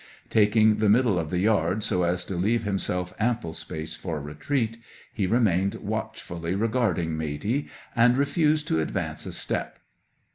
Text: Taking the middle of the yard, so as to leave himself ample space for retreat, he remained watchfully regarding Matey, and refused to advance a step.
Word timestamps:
Taking 0.31 0.77
the 0.77 0.89
middle 0.89 1.19
of 1.19 1.29
the 1.29 1.37
yard, 1.37 1.83
so 1.83 2.01
as 2.01 2.25
to 2.25 2.35
leave 2.35 2.63
himself 2.63 3.13
ample 3.19 3.53
space 3.53 3.95
for 3.95 4.19
retreat, 4.19 4.77
he 5.13 5.27
remained 5.27 5.75
watchfully 5.75 6.55
regarding 6.55 7.15
Matey, 7.15 7.67
and 7.95 8.17
refused 8.17 8.67
to 8.69 8.81
advance 8.81 9.27
a 9.27 9.31
step. 9.31 9.77